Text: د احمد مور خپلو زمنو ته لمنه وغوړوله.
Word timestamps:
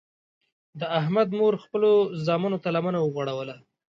د 0.79 0.81
احمد 0.99 1.27
مور 1.39 1.53
خپلو 1.63 1.91
زمنو 2.27 2.57
ته 2.63 2.69
لمنه 2.75 2.99
وغوړوله. 3.01 3.55